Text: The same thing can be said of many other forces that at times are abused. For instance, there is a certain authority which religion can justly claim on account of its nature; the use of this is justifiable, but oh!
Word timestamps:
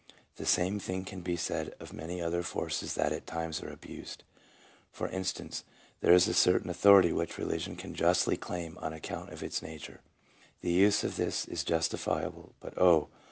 The 0.37 0.47
same 0.47 0.79
thing 0.79 1.05
can 1.05 1.21
be 1.21 1.35
said 1.35 1.75
of 1.79 1.93
many 1.93 2.19
other 2.23 2.41
forces 2.41 2.95
that 2.95 3.11
at 3.11 3.27
times 3.27 3.61
are 3.61 3.69
abused. 3.69 4.23
For 4.91 5.07
instance, 5.07 5.63
there 5.99 6.11
is 6.15 6.27
a 6.27 6.33
certain 6.33 6.71
authority 6.71 7.11
which 7.13 7.37
religion 7.37 7.75
can 7.75 7.93
justly 7.93 8.35
claim 8.35 8.79
on 8.79 8.93
account 8.93 9.29
of 9.29 9.43
its 9.43 9.61
nature; 9.61 10.01
the 10.61 10.71
use 10.71 11.03
of 11.03 11.17
this 11.17 11.45
is 11.45 11.63
justifiable, 11.63 12.55
but 12.59 12.75
oh! 12.79 13.09